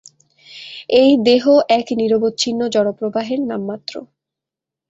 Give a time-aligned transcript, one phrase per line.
[0.93, 1.43] এই দেহ
[1.69, 3.93] এক নিরবচ্ছিন্ন জড়প্রবাহের নামমাত্র।